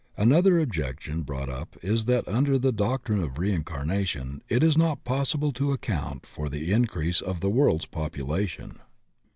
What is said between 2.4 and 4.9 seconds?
the doc trine of reincarnation it is